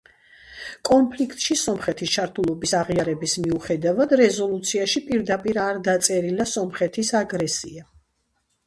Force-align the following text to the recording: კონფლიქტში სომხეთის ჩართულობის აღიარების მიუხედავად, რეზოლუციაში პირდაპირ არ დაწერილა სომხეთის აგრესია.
კონფლიქტში 0.87 1.57
სომხეთის 1.63 2.13
ჩართულობის 2.15 2.73
აღიარების 2.79 3.35
მიუხედავად, 3.45 4.17
რეზოლუციაში 4.25 5.07
პირდაპირ 5.11 5.63
არ 5.69 5.85
დაწერილა 5.91 6.51
სომხეთის 6.59 7.15
აგრესია. 7.25 7.89